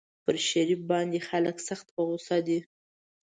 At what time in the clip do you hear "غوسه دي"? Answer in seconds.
2.07-2.59